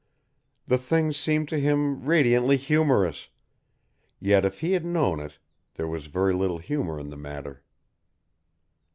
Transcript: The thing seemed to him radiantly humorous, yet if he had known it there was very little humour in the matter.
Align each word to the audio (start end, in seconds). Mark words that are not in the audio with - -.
The 0.65 0.79
thing 0.79 1.13
seemed 1.13 1.47
to 1.49 1.59
him 1.59 2.01
radiantly 2.05 2.57
humorous, 2.57 3.29
yet 4.19 4.43
if 4.43 4.61
he 4.61 4.71
had 4.71 4.83
known 4.83 5.19
it 5.19 5.37
there 5.75 5.87
was 5.87 6.07
very 6.07 6.33
little 6.33 6.57
humour 6.57 6.99
in 6.99 7.11
the 7.11 7.17
matter. 7.17 7.61